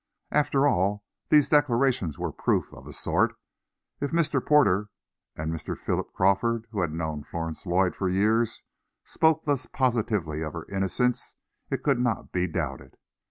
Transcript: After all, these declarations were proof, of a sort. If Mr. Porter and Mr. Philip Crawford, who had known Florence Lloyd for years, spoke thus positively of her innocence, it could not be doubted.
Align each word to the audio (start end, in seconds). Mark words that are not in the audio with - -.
After 0.31 0.65
all, 0.67 1.05
these 1.29 1.47
declarations 1.47 2.17
were 2.17 2.31
proof, 2.31 2.73
of 2.73 2.87
a 2.87 2.91
sort. 2.91 3.35
If 3.99 4.09
Mr. 4.09 4.43
Porter 4.43 4.89
and 5.35 5.53
Mr. 5.53 5.77
Philip 5.77 6.11
Crawford, 6.11 6.65
who 6.71 6.81
had 6.81 6.91
known 6.91 7.23
Florence 7.23 7.67
Lloyd 7.67 7.95
for 7.95 8.09
years, 8.09 8.63
spoke 9.03 9.45
thus 9.45 9.67
positively 9.67 10.41
of 10.41 10.53
her 10.53 10.65
innocence, 10.71 11.35
it 11.69 11.83
could 11.83 11.99
not 11.99 12.31
be 12.31 12.47
doubted. 12.47 12.97